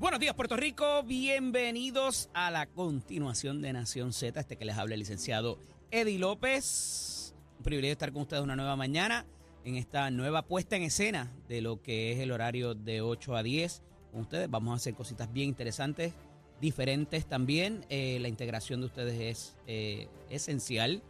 [0.00, 1.02] Buenos días, Puerto Rico.
[1.02, 4.40] Bienvenidos a la continuación de Nación Z.
[4.40, 5.58] Este que les habla el licenciado
[5.90, 7.34] Eddie López.
[7.58, 9.26] Un privilegio estar con ustedes una nueva mañana
[9.62, 13.42] en esta nueva puesta en escena de lo que es el horario de 8 a
[13.42, 13.82] 10.
[14.10, 16.14] Con ustedes vamos a hacer cositas bien interesantes,
[16.62, 17.84] diferentes también.
[17.90, 21.02] Eh, la integración de ustedes es eh, esencial.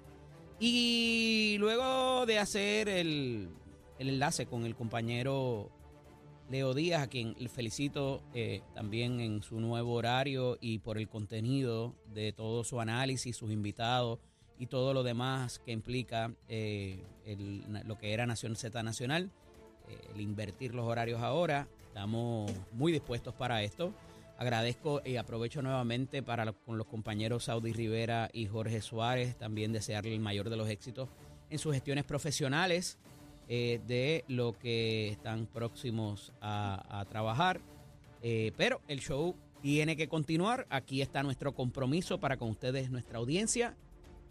[0.58, 3.50] Y luego de hacer el,
[4.00, 5.70] el enlace con el compañero
[6.50, 11.94] Leo Díaz, a quien felicito eh, también en su nuevo horario y por el contenido
[12.12, 14.18] de todo su análisis, sus invitados
[14.58, 17.04] y todo lo demás que implica eh,
[17.84, 19.30] lo que era Nación Z Nacional.
[19.88, 23.94] Eh, el invertir los horarios ahora, estamos muy dispuestos para esto.
[24.36, 30.14] Agradezco y aprovecho nuevamente para con los compañeros Saudi Rivera y Jorge Suárez también desearle
[30.14, 31.10] el mayor de los éxitos
[31.48, 32.98] en sus gestiones profesionales
[33.52, 37.60] eh, de lo que están próximos a, trabajar.
[38.22, 40.68] Eh, pero el show tiene que continuar.
[40.70, 43.76] Aquí está nuestro compromiso para con ustedes, nuestra audiencia,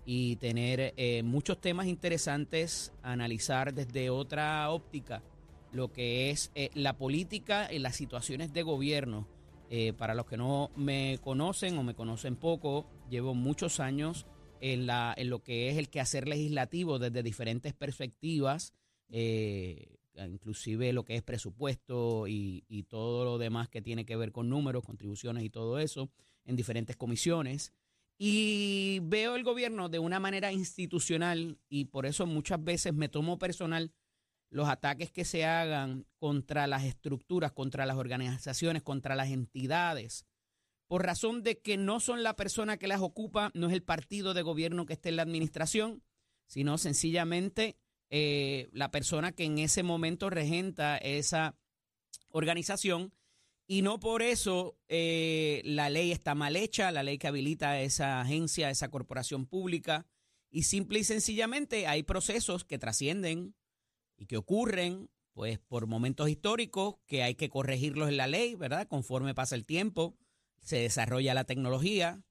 [0.06, 5.22] y tener eh, muchos temas interesantes, analizar desde otra óptica
[5.74, 9.28] lo que es la política y las situaciones de gobierno.
[9.98, 14.26] para los que no me conocen o me conocen poco, llevo muchos años
[14.62, 18.74] en, la, en lo que es el quehacer legislativo desde diferentes perspectivas
[19.10, 24.50] eh, inclusive lo que es presupuesto y, todo lo demás que tiene que ver con
[24.50, 26.10] números, contribuciones y todo eso,
[26.46, 27.74] en diferentes comisiones.
[28.18, 33.38] Y veo el gobierno de una manera institucional y por eso muchas veces me tomo
[33.38, 33.94] personal
[34.50, 40.26] los ataques que se hagan contra las estructuras, contra las organizaciones, contra las entidades,
[40.88, 44.34] por razón de que no son la persona que las ocupa, no es el partido
[44.34, 46.04] de gobierno que esté en la administración,
[46.48, 47.78] sino sencillamente
[48.10, 51.56] eh, la persona que en ese momento regenta esa
[52.30, 53.14] organización.
[53.68, 58.20] Y no por eso eh, la ley está mal hecha, la ley que habilita esa
[58.22, 60.08] agencia, esa corporación pública.
[60.50, 63.56] Y simple y sencillamente hay procesos que trascienden
[64.18, 68.88] y que ocurren pues por momentos históricos que hay que corregirlos en la ley, ¿verdad?
[68.88, 70.18] Conforme pasa el tiempo,
[70.62, 72.24] se desarrolla la tecnología.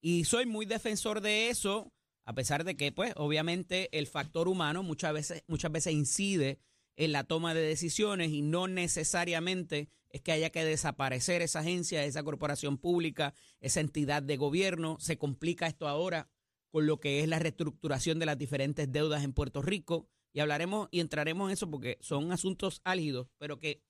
[0.00, 1.92] Y soy muy defensor de eso
[2.26, 6.58] a pesar de que, pues, obviamente el factor humano muchas veces, muchas veces incide
[6.96, 12.04] en la toma de decisiones y no necesariamente es que haya que desaparecer esa agencia,
[12.04, 14.96] esa corporación pública, esa entidad de gobierno.
[14.98, 16.28] Se complica esto ahora
[16.70, 20.88] con lo que es la reestructuración de las diferentes deudas en Puerto Rico y hablaremos
[20.90, 23.82] y entraremos en eso porque son asuntos álgidos, pero que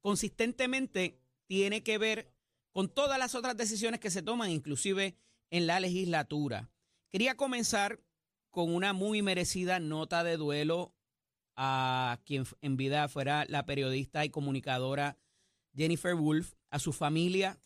[0.00, 2.32] consistentemente tiene que ver
[2.70, 5.16] con todas las otras decisiones que se toman, inclusive
[5.50, 6.71] en la legislatura.
[7.12, 8.00] Quería comenzar
[8.50, 10.94] con una muy merecida nota de duelo
[11.56, 15.18] a quien en vida fuera la periodista y comunicadora
[15.76, 17.58] Jennifer Wolf, a su familia,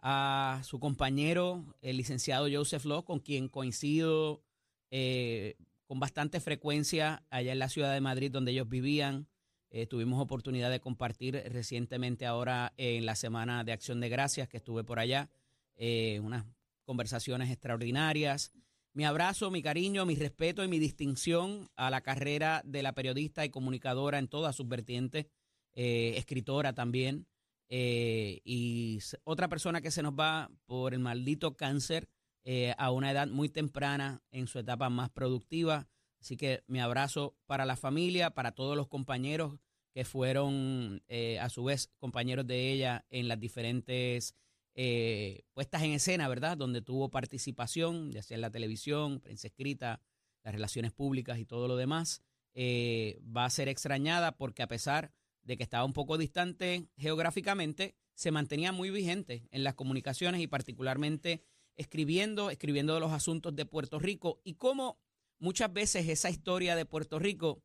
[0.00, 4.42] a su compañero, el licenciado Joseph Law, con quien coincido
[4.90, 5.56] eh,
[5.86, 9.28] con bastante frecuencia allá en la ciudad de Madrid, donde ellos vivían.
[9.70, 14.58] Eh, tuvimos oportunidad de compartir recientemente ahora en la Semana de Acción de Gracias, que
[14.58, 15.30] estuve por allá,
[15.74, 16.44] eh, unas
[16.84, 18.52] conversaciones extraordinarias.
[18.96, 23.44] Mi abrazo, mi cariño, mi respeto y mi distinción a la carrera de la periodista
[23.44, 25.26] y comunicadora en todas sus vertientes,
[25.72, 27.26] eh, escritora también,
[27.68, 32.08] eh, y otra persona que se nos va por el maldito cáncer
[32.44, 35.88] eh, a una edad muy temprana en su etapa más productiva.
[36.20, 39.58] Así que mi abrazo para la familia, para todos los compañeros
[39.92, 41.02] que fueron
[41.40, 44.36] a su vez compañeros de ella en las diferentes
[44.74, 46.56] eh, puestas en escena, ¿verdad?
[46.56, 50.00] Donde tuvo participación, ya sea en la televisión, prensa escrita,
[50.42, 52.22] las relaciones públicas y todo lo demás.
[52.54, 57.96] Eh, va a ser extrañada porque a pesar de que estaba un poco distante geográficamente,
[58.14, 61.42] se mantenía muy vigente en las comunicaciones y particularmente
[61.76, 65.00] escribiendo, escribiendo los asuntos de Puerto Rico y cómo
[65.38, 67.62] muchas veces esa historia de Puerto Rico,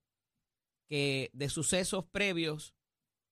[0.88, 2.74] que de sucesos previos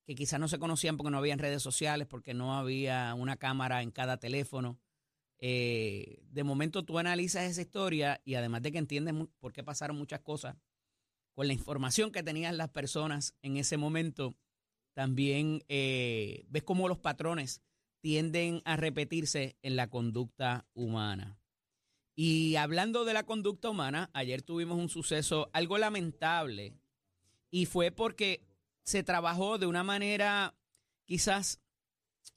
[0.07, 3.81] que quizás no se conocían porque no habían redes sociales, porque no había una cámara
[3.81, 4.79] en cada teléfono.
[5.37, 9.97] Eh, de momento tú analizas esa historia y además de que entiendes por qué pasaron
[9.97, 10.55] muchas cosas,
[11.33, 14.33] con la información que tenían las personas en ese momento,
[14.93, 17.61] también eh, ves cómo los patrones
[17.99, 21.37] tienden a repetirse en la conducta humana.
[22.15, 26.73] Y hablando de la conducta humana, ayer tuvimos un suceso algo lamentable
[27.51, 28.47] y fue porque
[28.87, 30.55] se trabajó de una manera
[31.03, 31.59] quizás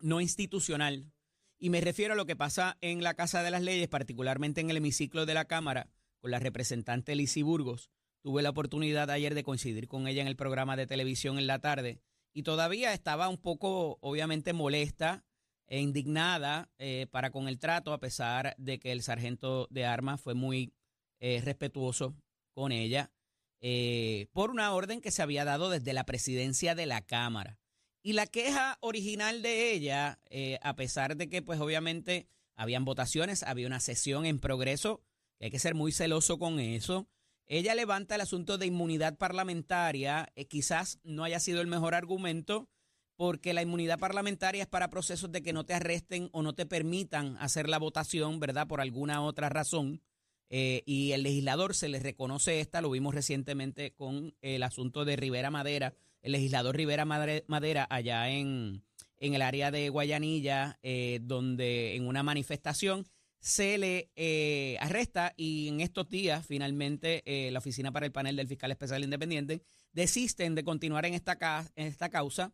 [0.00, 1.12] no institucional.
[1.60, 4.68] Y me refiero a lo que pasa en la Casa de las Leyes, particularmente en
[4.68, 5.88] el hemiciclo de la Cámara,
[6.18, 7.92] con la representante Lizy Burgos.
[8.20, 11.60] Tuve la oportunidad ayer de coincidir con ella en el programa de televisión en la
[11.60, 12.00] tarde
[12.32, 15.24] y todavía estaba un poco, obviamente, molesta
[15.68, 20.20] e indignada eh, para con el trato, a pesar de que el sargento de armas
[20.20, 20.74] fue muy
[21.20, 22.16] eh, respetuoso
[22.54, 23.12] con ella,
[23.60, 27.58] eh, por una orden que se había dado desde la presidencia de la Cámara.
[28.02, 30.18] Y la queja original de ella,
[30.62, 35.02] a pesar de que pues obviamente habían votaciones, había una sesión en progreso,
[35.38, 37.08] que hay que ser muy celoso con eso,
[37.46, 42.70] ella levanta el asunto de inmunidad parlamentaria, quizás no haya sido el mejor argumento,
[43.16, 46.64] porque la inmunidad parlamentaria es para procesos de que no te arresten o no te
[46.64, 48.66] permitan hacer la votación, ¿verdad?
[48.66, 50.00] Por alguna otra razón.
[50.50, 55.16] Eh, y el legislador se le reconoce esta, lo vimos recientemente con el asunto de
[55.16, 58.82] Rivera Madera, el legislador Rivera Madera allá en,
[59.16, 63.06] en el área de Guayanilla, eh, donde en una manifestación
[63.38, 68.48] se le eh, arresta y en estos días finalmente la Oficina para el Panel del
[68.48, 69.62] Fiscal Especial Independiente
[69.92, 71.38] desisten de continuar en esta,
[71.74, 72.52] en esta causa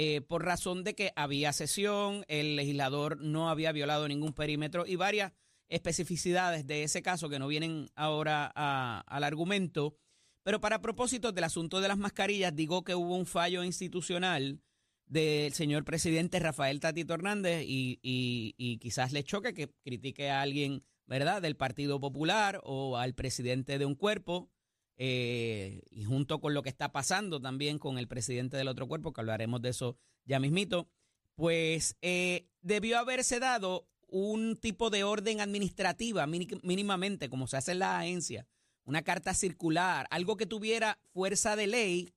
[0.00, 4.94] eh, por razón de que había sesión, el legislador no había violado ningún perímetro y
[4.94, 5.32] varias
[5.68, 9.96] especificidades de ese caso que no vienen ahora al argumento.
[10.42, 14.60] Pero para propósitos del asunto de las mascarillas, digo que hubo un fallo institucional
[15.06, 20.84] del señor presidente Rafael Tatito Hernández y, y, quizás le choque que critique a alguien,
[21.06, 24.50] ¿verdad?, del Partido Popular o al presidente de un cuerpo
[24.96, 29.12] eh, y junto con lo que está pasando también con el presidente del otro cuerpo,
[29.12, 30.90] que hablaremos de eso ya mismito,
[31.36, 37.80] pues eh, debió haberse dado un tipo de orden administrativa mínimamente, como se hace en
[37.80, 38.46] la agencia,
[38.84, 42.14] una carta circular, algo que tuviera fuerza de ley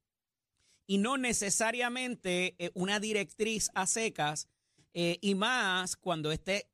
[0.88, 4.48] y no necesariamente eh, una directriz a secas,
[4.94, 6.68] y más cuando este,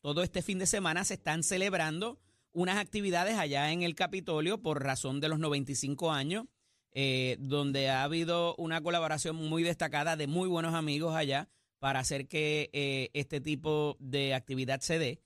[0.00, 2.20] todo este fin de semana se están celebrando
[2.54, 6.46] unas actividades allá en el Capitolio por razón de los 95 años,
[6.92, 11.48] eh, donde ha habido una colaboración muy destacada de muy buenos amigos allá
[11.84, 15.20] para hacer que eh, este tipo de actividad se dé.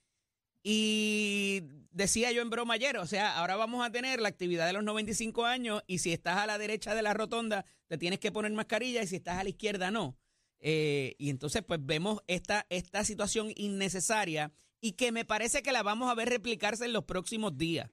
[0.64, 1.62] Y
[1.92, 4.82] decía yo en broma ayer, o sea, ahora vamos a tener la actividad de los
[4.82, 8.50] 95 años y si estás a la derecha de la rotonda te tienes que poner
[8.50, 10.18] mascarilla y si estás a la izquierda no.
[10.58, 15.84] Eh, y entonces pues vemos esta, esta situación innecesaria y que me parece que la
[15.84, 17.88] vamos a ver replicarse en los próximos días.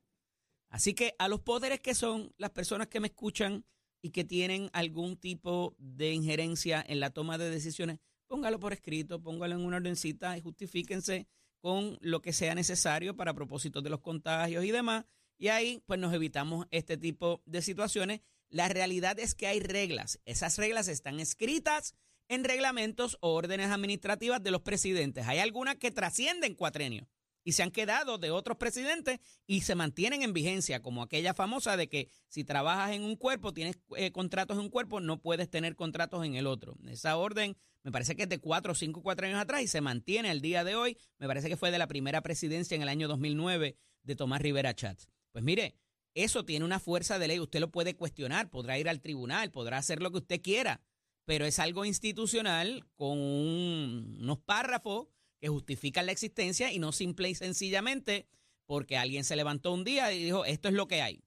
[0.69, 3.63] Así que a los poderes que son las personas que me escuchan
[4.01, 9.21] y que tienen algún tipo de injerencia en la toma de decisiones, póngalo por escrito,
[9.21, 11.27] póngalo en una ordencita y justifíquense
[11.59, 15.05] con lo que sea necesario para propósitos de los contagios y demás.
[15.37, 18.21] Y ahí pues nos evitamos este tipo de situaciones.
[18.49, 20.19] La realidad es que hay reglas.
[20.25, 21.95] Esas reglas están escritas
[22.27, 25.27] en reglamentos o órdenes administrativas de los presidentes.
[25.27, 27.07] Hay algunas que trascienden cuatrenio
[27.45, 31.77] y se han quedado de otros presidentes y se mantienen en vigencia, como aquella famosa
[31.77, 35.49] de que si trabajas en un cuerpo, tienes eh, contratos en un cuerpo, no puedes
[35.49, 36.75] tener contratos en el otro.
[36.89, 40.29] Esa orden me parece que es de cuatro cinco, cuatro años atrás y se mantiene
[40.29, 40.97] al día de hoy.
[41.19, 44.73] Me parece que fue de la primera presidencia en el año 2009 de Tomás Rivera
[44.73, 45.07] Chats.
[45.31, 45.75] Pues mire,
[46.15, 49.77] eso tiene una fuerza de ley, usted lo puede cuestionar, podrá ir al tribunal, podrá
[49.77, 50.81] hacer lo que usted quiera
[51.25, 55.07] pero es algo institucional con unos párrafos
[55.39, 58.27] que justifican la existencia y no simple y sencillamente
[58.65, 61.23] porque alguien se levantó un día y dijo, esto es lo que hay.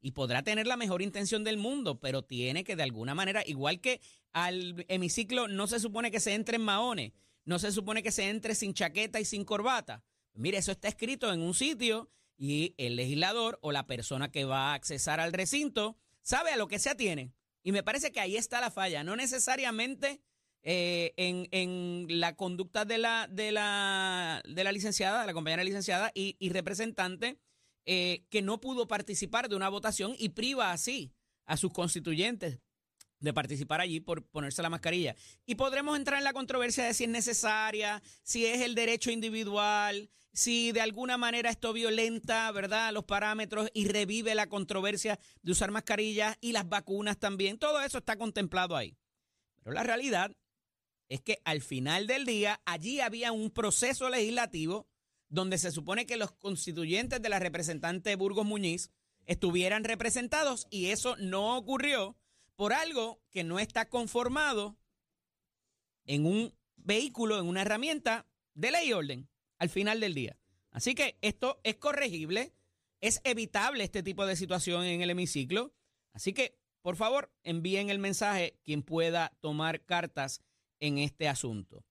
[0.00, 3.80] Y podrá tener la mejor intención del mundo, pero tiene que de alguna manera, igual
[3.80, 4.00] que
[4.32, 7.12] al hemiciclo no se supone que se entre en maones,
[7.44, 10.02] no se supone que se entre sin chaqueta y sin corbata.
[10.34, 14.72] Mire, eso está escrito en un sitio y el legislador o la persona que va
[14.72, 17.32] a accesar al recinto sabe a lo que se atiene.
[17.62, 20.20] Y me parece que ahí está la falla, no necesariamente
[20.64, 26.48] eh, en, la conducta de la, de la, de la licenciada, la compañera licenciada y,
[26.50, 27.38] representante,
[27.84, 31.12] eh, que no pudo participar de una votación y priva así
[31.46, 32.60] a sus constituyentes
[33.18, 35.14] de participar allí por ponerse la mascarilla.
[35.46, 40.10] Y podremos entrar en la controversia de si es necesaria, si es el derecho individual,
[40.32, 45.70] si de alguna manera esto violenta, ¿verdad?, los parámetros y revive la controversia de usar
[45.70, 47.58] mascarillas y las vacunas también.
[47.58, 48.96] Todo eso está contemplado ahí.
[49.62, 50.32] Pero la realidad
[51.12, 54.88] es que al final del día allí había un proceso legislativo
[55.28, 58.90] donde se supone que los constituyentes de la representante Burgos Muñiz
[59.26, 62.16] estuvieran representados y eso no ocurrió
[62.56, 64.78] por algo que no está conformado
[66.06, 69.28] en un vehículo, en una herramienta de ley y orden
[69.58, 70.38] al final del día.
[70.70, 72.54] Así que esto es corregible,
[73.02, 75.74] es evitable este tipo de situación en el hemiciclo.
[76.14, 80.40] Así que, por favor, envíen el mensaje quien pueda tomar cartas
[80.82, 81.86] en este asunto.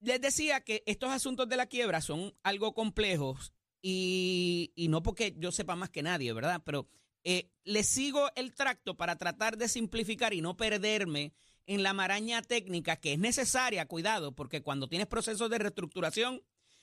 [0.00, 3.52] Les decía que estos asuntos de la quiebra son algo complejos
[3.82, 6.62] y, y no porque yo sepa más que nadie, ¿verdad?
[6.64, 6.88] Pero
[7.24, 11.34] eh, le sigo el tracto para tratar de simplificar y no perderme
[11.66, 16.42] en la maraña técnica que es necesaria, cuidado, porque cuando tienes procesos de reestructuración,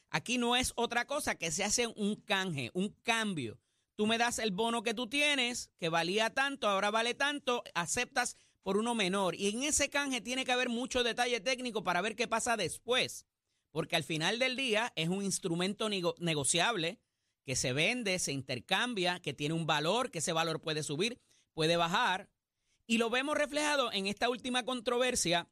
[0.09, 3.57] aquí no es otra cosa que se hace un canje, un cambio.
[3.95, 8.35] Tú me das el bono que tú tienes, que valía tanto, ahora vale tanto, aceptas
[8.65, 9.35] por uno menor.
[9.35, 13.27] Y en ese canje tiene que haber mucho detalle técnico para ver qué pasa después.
[13.69, 16.99] Porque al final del día es un instrumento negociable
[17.45, 21.21] que se vende, se intercambia, que tiene un valor, que ese valor puede subir,
[21.53, 22.27] puede bajar.
[22.87, 25.47] Y lo vemos reflejado en esta última controversia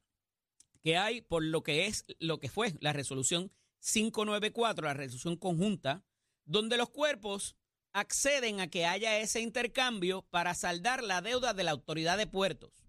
[0.82, 3.52] que hay por lo que es lo que fue la resolución
[3.82, 6.04] 594, la resolución conjunta,
[6.46, 7.56] donde los cuerpos
[7.92, 12.84] acceden a que haya ese intercambio para saldar la deuda de la autoridad de puertos.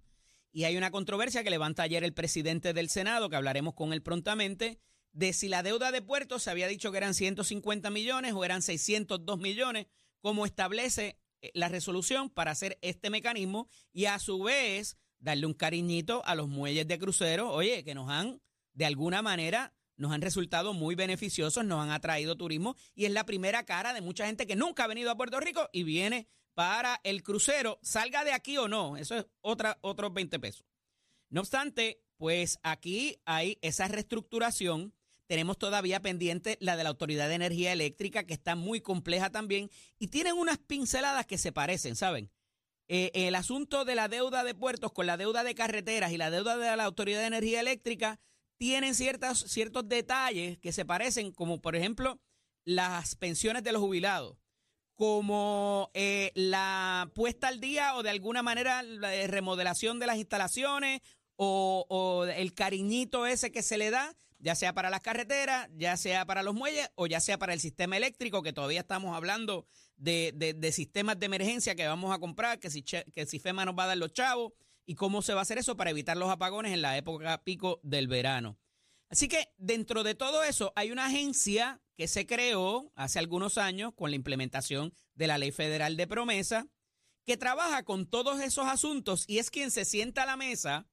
[0.54, 4.02] Y hay una controversia que levanta ayer el presidente del Senado, que hablaremos con él
[4.02, 4.78] prontamente,
[5.10, 8.62] de si la deuda de puertos se había dicho que eran 150 millones o eran
[8.62, 9.88] 602 millones,
[10.20, 15.54] como establece eh, la resolución para hacer este mecanismo y a su vez darle un
[15.54, 18.40] cariñito a los muelles de crucero, oye, que nos han
[18.74, 23.26] de alguna manera nos han resultado muy beneficiosos, nos han atraído turismo y es la
[23.26, 27.00] primera cara de mucha gente que nunca ha venido a Puerto Rico y viene para
[27.04, 30.66] el crucero, salga de aquí o no, eso es otra, otros 20 pesos.
[31.28, 34.94] No obstante, pues aquí hay esa reestructuración
[35.26, 39.70] tenemos todavía pendiente la de la Autoridad de Energía Eléctrica, que está muy compleja también,
[39.98, 42.30] y tienen unas pinceladas que se parecen, ¿saben?
[42.88, 46.30] Eh, el asunto de la deuda de puertos con la deuda de carreteras y la
[46.30, 48.20] deuda de la Autoridad de Energía Eléctrica
[48.58, 52.20] tienen ciertos, ciertos detalles que se parecen, como por ejemplo
[52.64, 54.36] las pensiones de los jubilados,
[54.94, 61.00] como eh, la puesta al día o de alguna manera la remodelación de las instalaciones
[61.36, 66.26] o, el cariñito ese que se le da ya sea para las carreteras, ya sea
[66.26, 70.70] para los muelles o ya sea para el sistema eléctrico, que todavía estamos hablando de,
[70.70, 73.88] sistemas de emergencia que vamos a comprar, que si, que si FEMA nos va a
[73.88, 74.52] dar los chavos
[74.84, 77.80] y cómo se va a hacer eso para evitar los apagones en la época pico
[77.82, 78.58] del verano.
[79.14, 83.92] Así que dentro de todo eso hay una agencia que se creó hace algunos años
[83.94, 86.66] con la implementación de la Ley Federal de Promesa,
[87.24, 90.88] que trabaja con todos esos asuntos y es quien se sienta a la mesa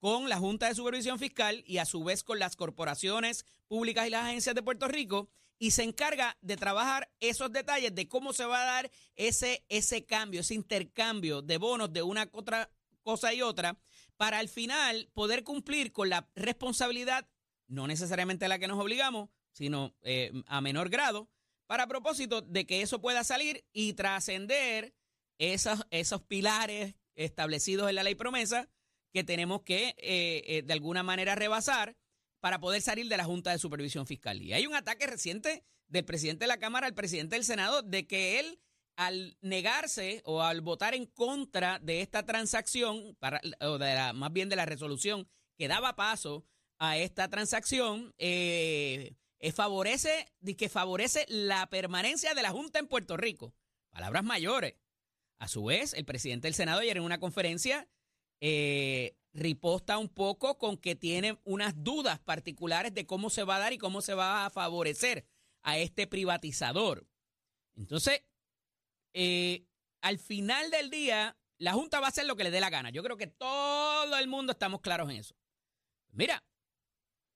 [0.00, 4.10] con la Junta de Supervisión Fiscal y a su vez con las corporaciones públicas y
[4.10, 8.44] las agencias de Puerto Rico y se encarga de trabajar esos detalles de cómo se
[8.44, 12.72] va a dar ese, ese cambio, ese intercambio de bonos de una otra
[13.04, 13.78] cosa y otra
[14.20, 17.26] para al final poder cumplir con la responsabilidad,
[17.68, 21.30] no necesariamente la que nos obligamos, sino eh, a menor grado,
[21.66, 24.92] para propósito de que eso pueda salir y trascender
[25.38, 28.68] esos, esos pilares establecidos en la ley promesa
[29.10, 31.96] que tenemos que eh, eh, de alguna manera rebasar
[32.40, 34.42] para poder salir de la Junta de Supervisión Fiscal.
[34.42, 38.06] Y hay un ataque reciente del presidente de la Cámara al presidente del Senado de
[38.06, 38.60] que él
[38.96, 43.16] al negarse o al votar en contra de esta transacción,
[43.60, 46.44] o de la, más bien de la resolución que daba paso
[46.78, 49.14] a esta transacción, eh,
[49.54, 53.54] favorece, que favorece la permanencia de la Junta en Puerto Rico.
[53.90, 54.76] Palabras mayores.
[55.38, 57.88] A su vez, el presidente del Senado ayer en una conferencia
[58.40, 63.60] eh, riposta un poco con que tiene unas dudas particulares de cómo se va a
[63.60, 65.26] dar y cómo se va a favorecer
[65.62, 67.06] a este privatizador.
[67.76, 68.22] Entonces,
[69.14, 69.66] eh,
[70.00, 72.90] al final del día, la Junta va a hacer lo que le dé la gana.
[72.90, 75.36] Yo creo que todo el mundo estamos claros en eso.
[76.12, 76.44] Mira,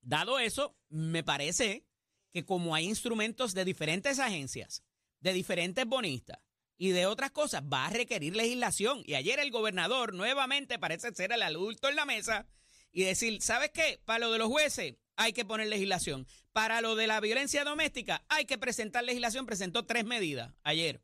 [0.01, 1.85] dado eso, me parece
[2.31, 4.83] que como hay instrumentos de diferentes agencias,
[5.19, 6.39] de diferentes bonistas,
[6.77, 9.01] y de otras cosas, va a requerir legislación.
[9.05, 12.47] Y ayer el gobernador nuevamente parece ser el adulto en la mesa
[12.91, 14.01] y decir, ¿sabes qué?
[14.05, 16.27] Para lo de los jueces hay que poner legislación.
[16.51, 19.45] Para lo de la violencia doméstica hay que presentar legislación.
[19.45, 21.01] Presentó tres medidas ayer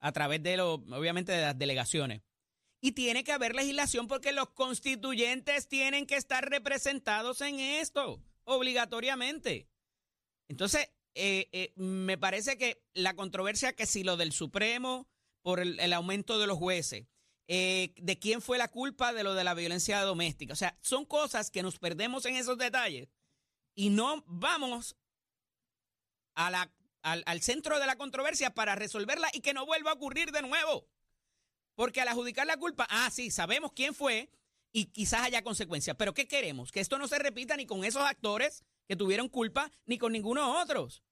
[0.00, 2.22] a través de, lo, obviamente, de las delegaciones.
[2.80, 9.68] Y tiene que haber legislación porque los constituyentes tienen que estar representados en esto, obligatoriamente.
[10.48, 15.08] Entonces, eh, eh, me parece que la controversia que si lo del Supremo
[15.42, 17.06] por el, aumento de los jueces,
[17.48, 21.04] eh, de quién fue la culpa de lo de la violencia doméstica, o sea, son
[21.04, 23.08] cosas que nos perdemos en esos detalles
[23.74, 24.96] y no vamos
[26.34, 29.94] a la, al, al centro de la controversia para resolverla y que no vuelva a
[29.94, 30.86] ocurrir de nuevo.
[31.74, 34.30] Porque al adjudicar la culpa, ah, sí, sabemos quién fue
[34.72, 35.96] y quizás haya consecuencias.
[35.96, 36.72] Pero ¿qué queremos?
[36.72, 40.60] Que esto no se repita ni con esos actores que tuvieron culpa ni con ninguno
[40.60, 41.02] otros.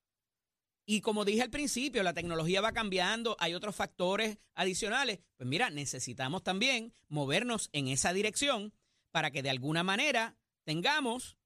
[0.90, 5.20] Y como dije al principio, la tecnología va cambiando, hay otros factores adicionales.
[5.36, 8.72] Pues mira, necesitamos también movernos en esa dirección
[9.10, 11.36] para que de alguna manera tengamos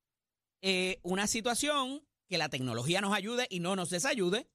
[0.61, 4.49] eh, una situación que la tecnología nos ayude y no nos desayude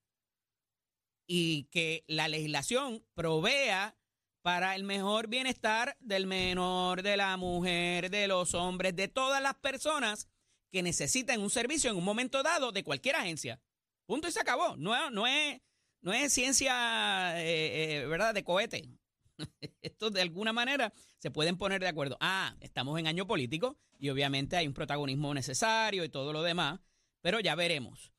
[1.27, 3.95] y que la legislación provea
[4.41, 9.53] para el mejor bienestar del menor, de la mujer, de los hombres, de todas las
[9.53, 10.27] personas
[10.71, 13.61] que necesitan un servicio en un momento dado de cualquier agencia.
[14.07, 14.75] Punto y se acabó.
[14.75, 18.89] No, es ciencia, eh, eh, ¿verdad?, de cohete.
[19.83, 22.17] Esto de alguna manera se pueden poner de acuerdo.
[22.21, 26.79] Ah, estamos en año político y obviamente hay un protagonismo necesario y todo lo demás,
[27.27, 28.13] pero ya veremos.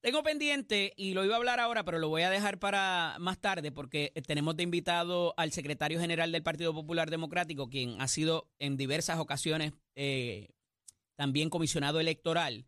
[0.00, 3.38] Tengo pendiente, y lo iba a hablar ahora, pero lo voy a dejar para más
[3.38, 8.50] tarde, porque tenemos de invitado al secretario general del Partido Popular Democrático, quien ha sido
[8.58, 10.48] en diversas ocasiones eh,
[11.16, 12.66] también comisionado electoral.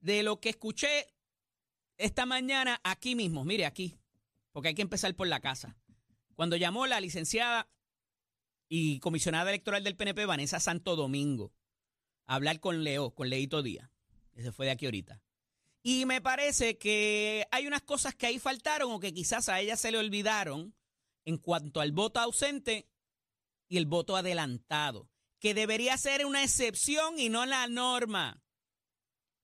[0.00, 1.12] De lo que escuché
[1.98, 4.00] esta mañana aquí mismo, mire aquí,
[4.52, 5.76] porque hay que empezar por la casa.
[6.34, 7.68] Cuando llamó la licenciada
[8.70, 11.52] y comisionada electoral del PNP, Vanessa Santo Domingo,
[12.24, 13.90] a hablar con Leo, con Leito Díaz.
[14.34, 15.22] Ese fue de aquí ahorita.
[15.82, 19.76] Y me parece que hay unas cosas que ahí faltaron o que quizás a ella
[19.76, 20.74] se le olvidaron
[21.24, 22.88] en cuanto al voto ausente
[23.68, 25.08] y el voto adelantado,
[25.38, 28.42] que debería ser una excepción y no la norma.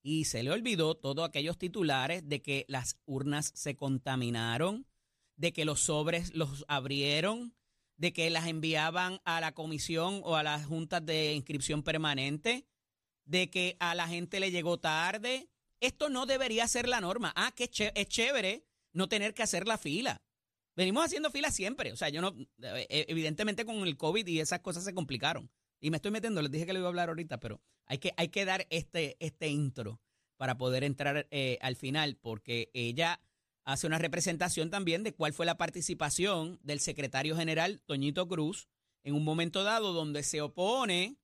[0.03, 4.87] Y se le olvidó todos aquellos titulares de que las urnas se contaminaron,
[5.37, 7.55] de que los sobres los abrieron,
[7.97, 12.67] de que las enviaban a la comisión o a las juntas de inscripción permanente,
[13.27, 15.49] de que a la gente le llegó tarde,
[15.81, 17.33] esto no debería ser la norma.
[17.37, 20.23] Ah, que es chévere no tener que hacer la fila.
[20.75, 21.93] Venimos haciendo fila siempre.
[21.93, 25.51] O sea, yo no, eh, evidentemente con el COVID y esas cosas se complicaron.
[25.81, 28.13] Y me estoy metiendo, les dije que le iba a hablar ahorita, pero hay que,
[28.17, 30.01] hay que dar este, este intro
[30.37, 33.21] para poder entrar eh, al final, porque ella
[33.65, 38.69] hace una representación también de cuál fue la participación del secretario general Toñito Cruz
[39.03, 41.17] en un momento dado donde se opone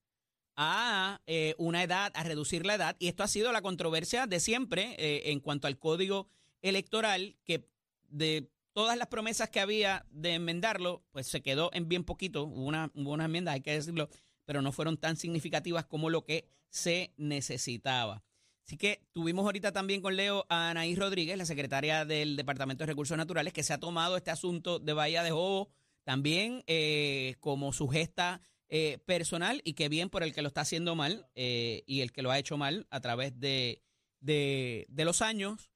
[0.56, 4.40] a eh, una edad, a reducir la edad, y esto ha sido la controversia de
[4.40, 6.28] siempre eh, en cuanto al código
[6.61, 7.68] electoral, que
[8.09, 12.64] de todas las promesas que había de enmendarlo, pues se quedó en bien poquito, hubo
[12.64, 14.09] una, una enmienda, hay que decirlo,
[14.44, 18.25] pero no fueron tan significativas como lo que se necesitaba.
[18.66, 22.87] Así que tuvimos ahorita también con Leo a Anaís Rodríguez, la secretaria del Departamento de
[22.87, 25.68] Recursos Naturales, que se ha tomado este asunto de Bahía de Jobo.
[26.05, 28.40] También eh, como su gesta
[28.74, 32.11] eh, personal y que bien por el que lo está haciendo mal eh, y el
[32.11, 33.82] que lo ha hecho mal a través de,
[34.20, 35.70] de, los años.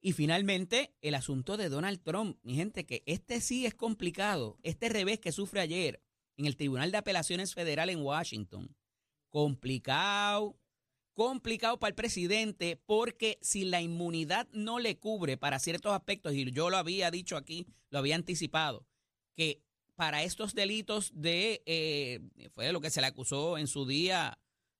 [0.00, 2.38] Y finalmente, el asunto de Donald Trump.
[2.44, 4.60] Mi gente, que este sí es complicado.
[4.62, 6.04] Este revés que sufre ayer
[6.36, 8.76] en el Tribunal de Apelaciones Federal en Washington.
[9.28, 10.56] Complicado,
[11.14, 16.48] complicado para el presidente porque si la inmunidad no le cubre para ciertos aspectos, y
[16.52, 18.86] yo lo había dicho aquí, lo había anticipado,
[19.34, 19.65] que
[19.96, 22.20] para estos delitos de, eh,
[22.54, 24.38] fue lo que se le acusó en su día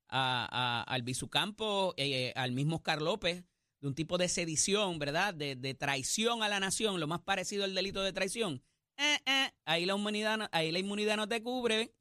[0.09, 3.45] a, al Bizucampo, eh, al mismo Oscar López,
[3.81, 5.35] de un tipo de sedición, ¿verdad?
[5.35, 8.63] De, traición a la nación, lo más parecido al delito de traición.
[8.99, 11.95] Eh, ahí, la inmunidad, ahí la inmunidad no te cubre.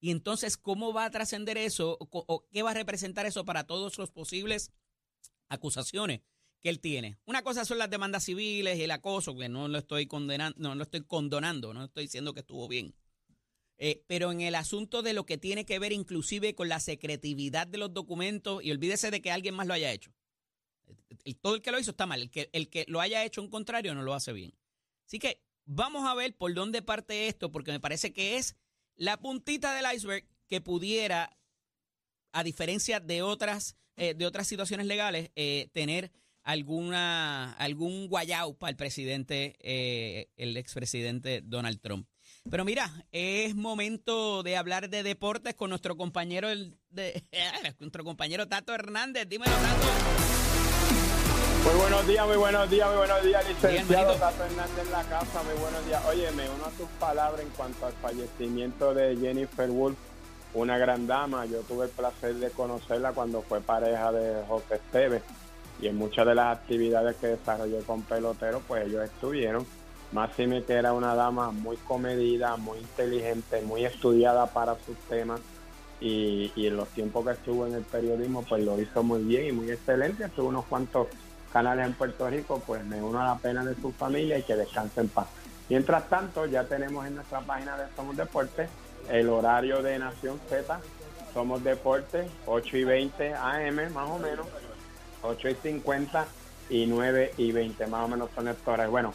[0.00, 1.96] Y entonces, ¿cómo va a trascender eso?
[2.00, 4.72] ¿O qué va a representar eso para todos los posibles
[5.48, 6.20] acusaciones
[6.66, 7.16] que él tiene.
[7.26, 10.74] Una cosa son las demandas civiles y el acoso, que no lo estoy condenando, no
[10.74, 12.92] lo estoy condonando, no estoy diciendo que estuvo bien.
[13.78, 17.68] Eh, pero en el asunto de lo que tiene que ver inclusive con la secretividad
[17.68, 20.10] de los documentos, y olvídese de que alguien más lo haya hecho.
[21.40, 23.48] todo el que lo hizo está mal, el que, el que lo haya hecho en
[23.48, 24.52] contrario no lo hace bien.
[25.06, 28.56] Así que vamos a ver por dónde parte esto, porque me parece que es
[28.96, 31.38] la puntita del iceberg que pudiera,
[32.32, 36.10] a diferencia de otras, eh, de otras situaciones legales, eh, tener
[36.46, 42.08] alguna, algún guayau para el presidente, eh, el expresidente Donald Trump.
[42.48, 47.24] Pero mira, es momento de hablar de deportes con nuestro compañero, el, de,
[47.80, 49.28] nuestro compañero Tato Hernández.
[49.28, 49.86] Dímelo, Tato.
[51.64, 55.42] Muy buenos días, muy buenos días, muy buenos días, licenciado Tato Hernández en la casa,
[55.42, 56.04] muy buenos días.
[56.06, 59.98] Oye, me uno a tus palabras en cuanto al fallecimiento de Jennifer Wolf,
[60.54, 61.44] una gran dama.
[61.46, 65.22] Yo tuve el placer de conocerla cuando fue pareja de José Esteves
[65.80, 69.66] y en muchas de las actividades que desarrollé con pelotero, pues ellos estuvieron.
[70.12, 75.40] Máxime que era una dama muy comedida, muy inteligente, muy estudiada para sus temas
[76.00, 79.52] y, en los tiempos que estuvo en el periodismo, pues lo hizo muy bien y
[79.52, 80.24] muy excelente.
[80.24, 81.08] Estuvo unos cuantos
[81.52, 84.56] canales en Puerto Rico, pues me uno a la pena de su familia y que
[84.56, 85.26] descanse en paz.
[85.68, 88.68] Mientras tanto, ya tenemos en nuestra página de Somos Deportes
[89.10, 90.80] el horario de Nación Z,
[91.32, 94.46] Somos Deportes, 8 y 20 AM más o menos,
[95.22, 96.26] 8 y 50
[96.70, 99.12] y 9 y 20, más o menos son estos Bueno,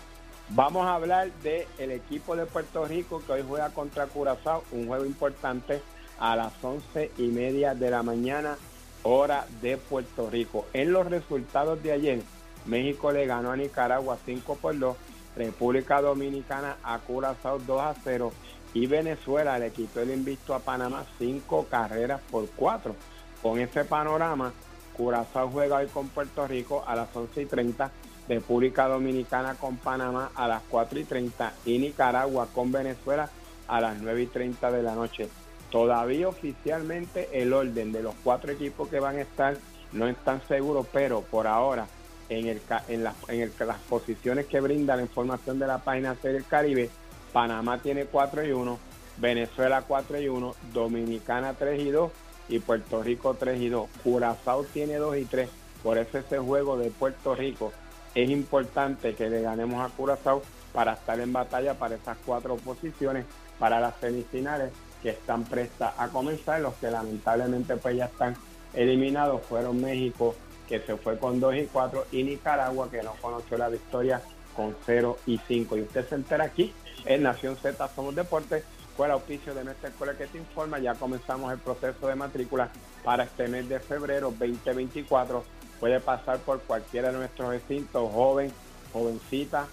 [0.50, 4.88] vamos a hablar del el equipo de Puerto Rico que hoy juega contra Curazao, un
[4.88, 5.82] juego importante
[6.20, 8.58] a las 11 y media de la mañana,
[9.04, 10.66] hora de Puerto Rico.
[10.74, 12.22] En los resultados de ayer,
[12.66, 14.96] México le ganó a Nicaragua 5 por 2
[15.36, 18.32] República Dominicana a Curazao 2 a 0
[18.74, 22.96] y Venezuela le quitó el invicto a Panamá cinco carreras por cuatro.
[23.42, 24.54] Con ese panorama,
[24.96, 27.92] Curazao juega hoy con Puerto Rico a las 11 y 30,
[28.28, 33.30] República Dominicana con Panamá a las 4 y 30 y Nicaragua con Venezuela
[33.68, 35.30] a las 9 y 30 de la noche.
[35.70, 39.58] Todavía oficialmente el orden de los cuatro equipos que van a estar
[39.94, 41.88] no están seguros, pero por ahora
[42.30, 46.90] en, el, en, en las posiciones que brinda la información de la página del Caribe,
[47.34, 48.80] Panamá tiene 4 y 1,
[49.18, 52.12] Venezuela 4 y 1, Dominicana 3 y 2
[52.52, 53.90] y Puerto Rico 3 y 2.
[54.04, 55.50] Curazao tiene 2 y 3.
[55.82, 57.72] Por eso ese juego de Puerto Rico
[58.14, 63.26] es importante que le ganemos a Curazao para estar en batalla para esas cuatro posiciones
[63.58, 66.62] para las semifinales que están prestas a comenzar.
[66.62, 68.36] Los que lamentablemente pues ya están
[68.74, 70.36] eliminados fueron México
[70.68, 74.22] que se fue con 2 y 4 y Nicaragua que no conoció la victoria
[74.56, 75.78] con 0 y 5.
[75.78, 76.74] Y usted se entera aquí
[77.06, 78.64] en Nación Z Somos Deportes
[79.06, 80.80] el auspicio de nuestra escuela que te informa.
[80.80, 82.70] Ya comenzamos el proceso de matrícula
[83.04, 85.44] para este mes de febrero 2024.
[85.80, 88.52] Puede pasar por cualquiera de nuestros recintos, joven,
[88.94, 89.68] jovencita,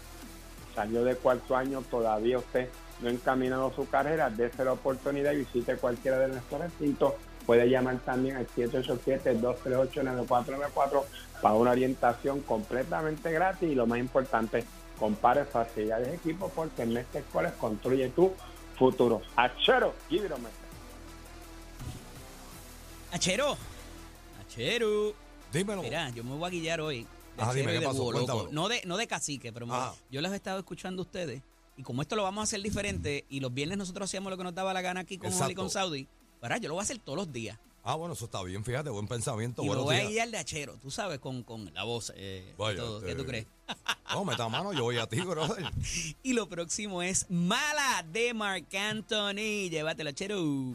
[0.75, 2.69] salió de cuarto año, todavía usted
[3.01, 7.15] no ha encaminado su carrera, dése la oportunidad y visite cualquiera de nuestros recintos.
[7.47, 11.03] Puede llamar también al 787-238-9494
[11.41, 14.65] para una orientación completamente gratis y lo más importante,
[14.99, 18.33] compare facilidades de equipo porque en esta escuela construye tu
[18.79, 19.21] futuro.
[19.37, 20.33] Achero, give it
[23.13, 23.57] Achero,
[24.41, 25.15] Achero.
[25.53, 25.83] Dímelo.
[25.83, 27.07] Mira, yo me voy a guillar hoy.
[27.37, 28.11] De ah, dime, ¿qué pasó?
[28.51, 29.67] No de, no de cacique, pero
[30.11, 31.43] yo las he estado escuchando a ustedes.
[31.77, 34.43] Y como esto lo vamos a hacer diferente, y los viernes nosotros hacíamos lo que
[34.43, 36.09] nos daba la gana aquí con y con Saudi,
[36.41, 37.57] para yo lo voy a hacer todos los días.
[37.91, 39.65] Ah, bueno, eso está bien, fíjate, buen pensamiento.
[39.65, 43.01] Y me voy a guiar de achero, tú sabes, con, con la voz eh, todo.
[43.01, 43.47] ¿Qué tú crees?
[44.13, 45.65] No, meta mano, yo voy a ti, brother.
[46.23, 49.71] y lo próximo es Mala de Marc Anthony.
[49.71, 50.75] Llévatelo, achero.